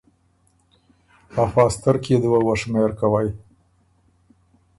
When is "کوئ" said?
2.99-3.27